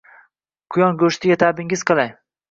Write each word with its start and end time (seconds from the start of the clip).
Quyon 0.75 0.95
go‘shtiga 1.03 1.37
ta’bingiz 1.43 1.83
qalay? 1.91 2.09